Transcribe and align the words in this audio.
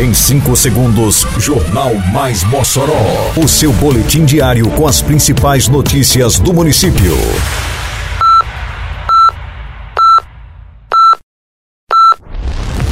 Em 0.00 0.14
5 0.14 0.54
segundos, 0.54 1.26
Jornal 1.38 1.92
Mais 2.12 2.44
Mossoró. 2.44 3.32
O 3.36 3.48
seu 3.48 3.72
boletim 3.72 4.24
diário 4.24 4.70
com 4.70 4.86
as 4.86 5.02
principais 5.02 5.66
notícias 5.66 6.38
do 6.38 6.54
município. 6.54 7.16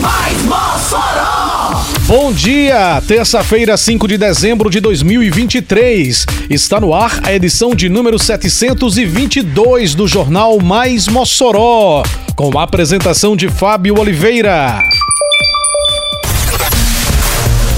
Mais 0.00 0.42
Mossoró! 0.42 1.84
Bom 2.08 2.32
dia! 2.32 3.00
Terça-feira, 3.06 3.76
5 3.76 4.08
de 4.08 4.18
dezembro 4.18 4.68
de 4.68 4.80
2023. 4.80 6.26
Está 6.50 6.80
no 6.80 6.92
ar 6.92 7.20
a 7.22 7.32
edição 7.32 7.76
de 7.76 7.88
número 7.88 8.18
722 8.18 9.94
do 9.94 10.08
Jornal 10.08 10.58
Mais 10.58 11.06
Mossoró. 11.06 12.02
Com 12.34 12.58
a 12.58 12.64
apresentação 12.64 13.36
de 13.36 13.48
Fábio 13.48 14.00
Oliveira. 14.00 14.82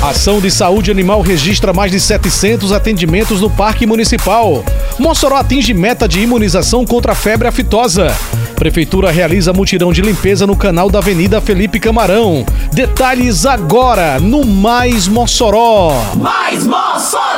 Ação 0.02 0.40
de 0.40 0.50
Saúde 0.50 0.90
Animal 0.90 1.20
registra 1.20 1.74
mais 1.74 1.92
de 1.92 2.00
700 2.00 2.72
atendimentos 2.72 3.42
no 3.42 3.50
Parque 3.50 3.84
Municipal. 3.84 4.64
Mossoró 4.98 5.36
atinge 5.36 5.74
meta 5.74 6.08
de 6.08 6.20
imunização 6.20 6.86
contra 6.86 7.12
a 7.12 7.14
febre 7.14 7.46
aftosa. 7.46 8.10
Prefeitura 8.56 9.10
realiza 9.10 9.52
mutirão 9.52 9.92
de 9.92 10.00
limpeza 10.00 10.46
no 10.46 10.56
canal 10.56 10.88
da 10.88 11.00
Avenida 11.00 11.38
Felipe 11.38 11.78
Camarão. 11.78 12.46
Detalhes 12.72 13.44
agora 13.44 14.18
no 14.18 14.42
Mais 14.42 15.06
Mossoró. 15.06 15.92
Mais 16.16 16.66
Mossoró! 16.66 17.29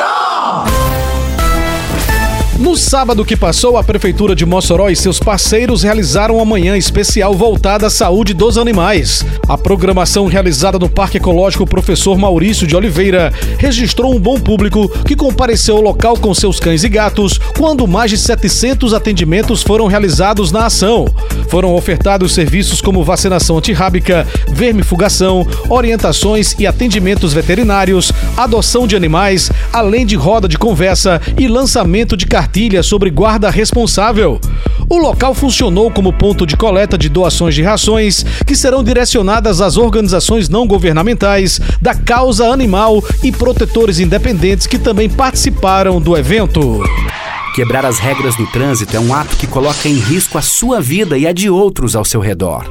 No 2.73 2.79
sábado 2.79 3.23
que 3.23 3.37
passou, 3.37 3.77
a 3.77 3.85
Prefeitura 3.85 4.35
de 4.35 4.47
Mossoró 4.47 4.89
e 4.89 4.97
seus 4.97 5.19
parceiros 5.19 5.83
realizaram 5.83 6.37
uma 6.37 6.45
manhã 6.47 6.75
especial 6.75 7.35
voltada 7.35 7.87
à 7.87 7.91
saúde 7.91 8.33
dos 8.33 8.57
animais. 8.57 9.23
A 9.47 9.59
programação 9.59 10.27
realizada 10.27 10.79
no 10.79 10.89
Parque 10.89 11.19
Ecológico 11.19 11.67
Professor 11.67 12.17
Maurício 12.17 12.67
de 12.67 12.75
Oliveira 12.75 13.31
registrou 13.59 14.17
um 14.17 14.19
bom 14.19 14.41
público 14.41 14.89
que 15.05 15.15
compareceu 15.15 15.77
ao 15.77 15.83
local 15.83 16.17
com 16.17 16.33
seus 16.33 16.59
cães 16.59 16.83
e 16.83 16.89
gatos, 16.89 17.37
quando 17.59 17.87
mais 17.87 18.11
de 18.11 18.17
700 18.17 18.95
atendimentos 18.95 19.62
foram 19.62 19.87
realizados 19.87 20.50
na 20.50 20.65
ação. 20.65 21.05
Foram 21.48 21.75
ofertados 21.75 22.33
serviços 22.33 22.81
como 22.81 23.05
vacinação 23.05 23.59
antirrábica, 23.59 24.27
vermifugação, 24.48 25.47
orientações 25.69 26.55
e 26.59 26.67
atendimentos 26.67 27.34
veterinários, 27.34 28.11
adoção 28.34 28.87
de 28.87 28.97
animais, 28.97 29.50
além 29.70 30.06
de 30.06 30.17
roda 30.17 30.48
de 30.48 30.56
conversa 30.56 31.20
e 31.39 31.47
lançamento 31.47 32.17
de 32.17 32.25
cartilhas 32.25 32.62
sobre 32.83 33.11
guarda 33.11 33.51
responsável. 33.51 34.41
O 34.89 34.99
local 34.99 35.35
funcionou 35.35 35.91
como 35.91 36.13
ponto 36.13 36.47
de 36.47 36.57
coleta 36.57 36.99
de 36.99 37.09
doações 37.09 37.55
de 37.55 37.63
rações 37.63 38.25
que 38.47 38.55
serão 38.55 38.85
direcionadas 38.85 39.61
às 39.61 39.77
organizações 39.77 40.49
não 40.49 40.67
governamentais 40.67 41.61
da 41.81 41.95
causa 41.95 42.47
animal 42.47 43.03
e 43.23 43.33
protetores 43.33 43.99
independentes 43.99 44.67
que 44.67 44.79
também 44.79 45.09
participaram 45.09 46.01
do 46.01 46.17
evento. 46.17 46.83
Quebrar 47.55 47.85
as 47.85 47.99
regras 47.99 48.37
do 48.37 48.47
trânsito 48.47 48.97
é 48.97 49.01
um 49.01 49.15
ato 49.15 49.37
que 49.37 49.47
coloca 49.47 49.89
em 49.89 49.99
risco 49.99 50.39
a 50.39 50.43
sua 50.43 50.81
vida 50.81 51.19
e 51.19 51.27
a 51.27 51.33
de 51.33 51.51
outros 51.51 51.97
ao 51.97 52.05
seu 52.05 52.21
redor. 52.21 52.65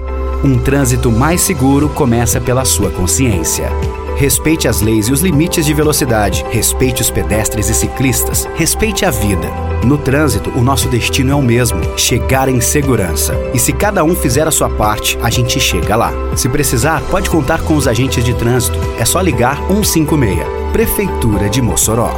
Um 0.44 0.58
trânsito 0.58 1.12
mais 1.12 1.42
seguro 1.42 1.90
começa 1.90 2.42
pela 2.42 2.66
sua 2.66 2.90
consciência. 2.90 3.70
Respeite 4.16 4.68
as 4.68 4.82
leis 4.82 5.08
e 5.08 5.12
os 5.12 5.22
limites 5.22 5.66
de 5.66 5.74
velocidade. 5.74 6.46
Respeite 6.50 7.02
os 7.02 7.10
pedestres 7.10 7.70
e 7.70 7.74
ciclistas. 7.74 8.48
Respeite 8.56 9.06
a 9.06 9.12
vida. 9.12 9.71
No 9.84 9.98
trânsito, 9.98 10.52
o 10.52 10.62
nosso 10.62 10.88
destino 10.88 11.32
é 11.32 11.36
o 11.36 11.42
mesmo: 11.42 11.82
chegar 11.98 12.48
em 12.48 12.62
segurança. 12.62 13.36
E 13.54 13.60
se 13.60 13.74
cada 13.74 14.04
um 14.04 14.16
fizer 14.16 14.48
a 14.48 14.52
sua 14.52 14.70
parte, 14.70 15.18
a 15.22 15.30
gente 15.30 15.60
chega 15.60 15.96
lá. 15.96 16.14
Se 16.36 16.48
precisar, 16.48 17.02
pode 17.10 17.30
contar 17.30 17.62
com 17.62 17.76
os 17.76 17.88
agentes 17.88 18.24
de 18.24 18.34
trânsito. 18.34 18.78
É 19.00 19.06
só 19.06 19.20
ligar 19.22 19.58
156. 19.68 20.46
Prefeitura 20.72 21.50
de 21.50 21.62
Mossoró. 21.62 22.14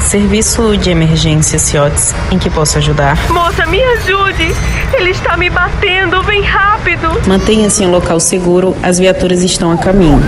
Serviço 0.00 0.76
de 0.76 0.90
emergência 0.90 1.58
CIOTS, 1.58 2.14
em 2.30 2.38
que 2.38 2.48
posso 2.48 2.78
ajudar? 2.78 3.18
Moça, 3.28 3.66
me 3.66 3.82
ajude! 3.82 4.54
Ele 4.92 5.10
está 5.10 5.36
me 5.36 5.50
batendo, 5.50 6.22
vem 6.22 6.42
rápido! 6.42 7.08
Mantenha-se 7.26 7.82
em 7.82 7.88
um 7.88 7.90
local 7.90 8.20
seguro, 8.20 8.76
as 8.84 9.00
viaturas 9.00 9.42
estão 9.42 9.72
a 9.72 9.76
caminho. 9.76 10.20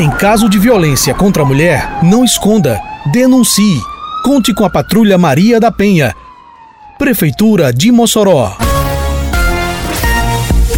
Em 0.00 0.10
caso 0.10 0.48
de 0.48 0.60
violência 0.60 1.12
contra 1.12 1.42
a 1.42 1.46
mulher, 1.46 2.04
não 2.04 2.24
esconda, 2.24 2.80
denuncie. 3.10 3.80
Conte 4.22 4.54
com 4.54 4.64
a 4.64 4.70
Patrulha 4.70 5.18
Maria 5.18 5.58
da 5.58 5.72
Penha. 5.72 6.14
Prefeitura 6.96 7.72
de 7.72 7.90
Mossoró. 7.90 8.67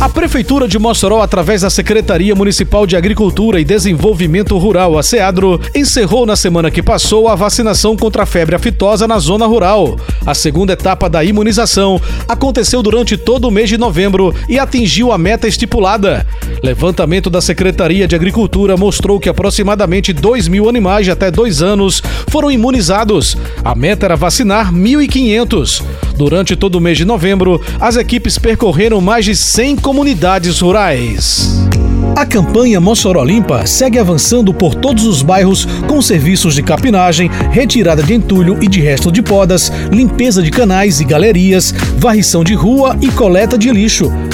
A 0.00 0.08
Prefeitura 0.08 0.66
de 0.66 0.78
Mossoró, 0.78 1.20
através 1.20 1.60
da 1.60 1.68
Secretaria 1.68 2.34
Municipal 2.34 2.86
de 2.86 2.96
Agricultura 2.96 3.60
e 3.60 3.64
Desenvolvimento 3.66 4.56
Rural, 4.56 4.98
a 4.98 5.02
SEADRO, 5.02 5.60
encerrou 5.74 6.24
na 6.24 6.36
semana 6.36 6.70
que 6.70 6.82
passou 6.82 7.28
a 7.28 7.34
vacinação 7.34 7.94
contra 7.94 8.22
a 8.22 8.26
febre 8.26 8.56
aftosa 8.56 9.06
na 9.06 9.18
zona 9.18 9.44
rural. 9.44 10.00
A 10.24 10.34
segunda 10.34 10.72
etapa 10.72 11.06
da 11.06 11.22
imunização 11.22 12.00
aconteceu 12.26 12.82
durante 12.82 13.18
todo 13.18 13.46
o 13.46 13.50
mês 13.50 13.68
de 13.68 13.76
novembro 13.76 14.34
e 14.48 14.58
atingiu 14.58 15.12
a 15.12 15.18
meta 15.18 15.46
estipulada. 15.46 16.26
Levantamento 16.62 17.28
da 17.28 17.42
Secretaria 17.42 18.08
de 18.08 18.16
Agricultura 18.16 18.78
mostrou 18.78 19.20
que 19.20 19.28
aproximadamente 19.28 20.14
2 20.14 20.48
mil 20.48 20.66
animais 20.66 21.04
de 21.04 21.10
até 21.10 21.30
dois 21.30 21.60
anos 21.60 22.02
foram 22.26 22.50
imunizados. 22.50 23.36
A 23.62 23.74
meta 23.74 24.06
era 24.06 24.16
vacinar 24.16 24.72
1.500. 24.72 25.82
Durante 26.20 26.54
todo 26.54 26.74
o 26.74 26.80
mês 26.82 26.98
de 26.98 27.06
novembro, 27.06 27.58
as 27.80 27.96
equipes 27.96 28.36
percorreram 28.36 29.00
mais 29.00 29.24
de 29.24 29.34
100 29.34 29.76
comunidades 29.76 30.60
rurais. 30.60 31.66
A 32.14 32.26
campanha 32.26 32.78
Mossoró 32.78 33.24
Limpa 33.24 33.66
segue 33.66 33.98
avançando 33.98 34.52
por 34.52 34.74
todos 34.74 35.06
os 35.06 35.22
bairros 35.22 35.66
com 35.88 36.02
serviços 36.02 36.54
de 36.54 36.62
capinagem, 36.62 37.30
retirada 37.50 38.02
de 38.02 38.12
entulho 38.12 38.62
e 38.62 38.68
de 38.68 38.82
resto 38.82 39.10
de 39.10 39.22
podas, 39.22 39.72
limpeza 39.90 40.42
de 40.42 40.50
canais 40.50 41.00
e 41.00 41.06
galerias, 41.06 41.72
varrição 41.96 42.44
de 42.44 42.52
rua 42.52 42.98
e 43.00 43.08
coleta 43.08 43.56
de 43.56 43.70
lixo. 43.70 44.12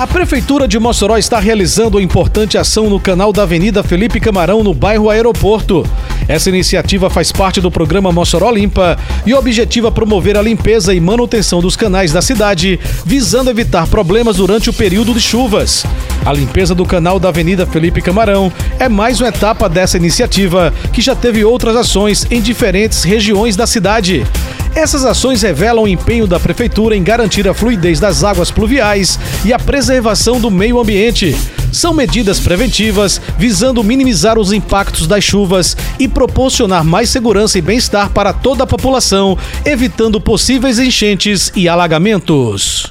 A 0.00 0.06
Prefeitura 0.06 0.66
de 0.66 0.78
Mossoró 0.78 1.18
está 1.18 1.38
realizando 1.38 1.98
uma 1.98 2.02
importante 2.02 2.56
ação 2.56 2.88
no 2.88 2.98
canal 2.98 3.34
da 3.34 3.42
Avenida 3.42 3.82
Felipe 3.82 4.18
Camarão, 4.18 4.64
no 4.64 4.72
bairro 4.72 5.10
Aeroporto. 5.10 5.86
Essa 6.26 6.48
iniciativa 6.48 7.10
faz 7.10 7.30
parte 7.30 7.60
do 7.60 7.70
programa 7.70 8.10
Mossoró 8.10 8.50
Limpa 8.50 8.98
e 9.26 9.34
objetiva 9.34 9.92
promover 9.92 10.38
a 10.38 10.42
limpeza 10.42 10.94
e 10.94 11.00
manutenção 11.00 11.60
dos 11.60 11.76
canais 11.76 12.12
da 12.12 12.22
cidade, 12.22 12.80
visando 13.04 13.50
evitar 13.50 13.86
problemas 13.88 14.38
durante 14.38 14.70
o 14.70 14.72
período 14.72 15.12
de 15.12 15.20
chuvas. 15.20 15.84
A 16.24 16.32
limpeza 16.32 16.74
do 16.74 16.86
canal 16.86 17.20
da 17.20 17.28
Avenida 17.28 17.66
Felipe 17.66 18.00
Camarão 18.00 18.50
é 18.78 18.88
mais 18.88 19.20
uma 19.20 19.28
etapa 19.28 19.68
dessa 19.68 19.98
iniciativa, 19.98 20.72
que 20.94 21.02
já 21.02 21.14
teve 21.14 21.44
outras 21.44 21.76
ações 21.76 22.26
em 22.30 22.40
diferentes 22.40 23.04
regiões 23.04 23.54
da 23.54 23.66
cidade. 23.66 24.26
Essas 24.74 25.04
ações 25.04 25.42
revelam 25.42 25.84
o 25.84 25.88
empenho 25.88 26.26
da 26.26 26.38
Prefeitura 26.38 26.96
em 26.96 27.02
garantir 27.02 27.48
a 27.48 27.54
fluidez 27.54 27.98
das 27.98 28.22
águas 28.22 28.50
pluviais 28.50 29.18
e 29.44 29.52
a 29.52 29.58
preservação 29.58 30.40
do 30.40 30.50
meio 30.50 30.80
ambiente. 30.80 31.36
São 31.72 31.92
medidas 31.92 32.40
preventivas 32.40 33.20
visando 33.38 33.84
minimizar 33.84 34.38
os 34.38 34.52
impactos 34.52 35.06
das 35.06 35.22
chuvas 35.22 35.76
e 35.98 36.08
proporcionar 36.08 36.84
mais 36.84 37.10
segurança 37.10 37.58
e 37.58 37.62
bem-estar 37.62 38.10
para 38.10 38.32
toda 38.32 38.64
a 38.64 38.66
população, 38.66 39.36
evitando 39.64 40.20
possíveis 40.20 40.78
enchentes 40.78 41.52
e 41.54 41.68
alagamentos. 41.68 42.86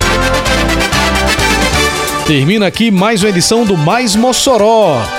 Termina 2.26 2.68
aqui 2.68 2.92
mais 2.92 3.24
uma 3.24 3.30
edição 3.30 3.66
do 3.66 3.76
Mais 3.76 4.16
Mossoró 4.16 5.19